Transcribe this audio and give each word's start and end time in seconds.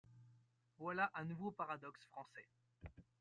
Voilà 0.79 1.11
un 1.13 1.25
nouveau 1.25 1.51
paradoxe 1.51 2.03
français. 2.05 2.49